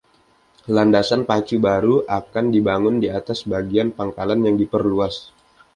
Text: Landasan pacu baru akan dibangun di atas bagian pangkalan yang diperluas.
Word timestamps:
Landasan 0.75 1.21
pacu 1.29 1.55
baru 1.67 1.95
akan 2.19 2.45
dibangun 2.53 2.95
di 2.97 3.05
atas 3.19 3.39
bagian 3.51 3.89
pangkalan 3.97 4.39
yang 4.49 4.55
diperluas. 4.61 5.15